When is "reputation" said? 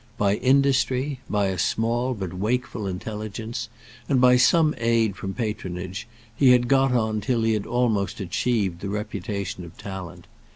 8.89-9.63